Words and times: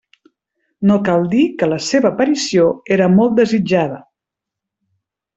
No 0.91 0.95
cal 1.09 1.25
dir 1.33 1.43
que 1.59 1.67
la 1.73 1.77
seva 1.87 2.09
aparició 2.13 2.65
era 2.95 3.09
molt 3.19 3.35
desitjada. 3.41 4.01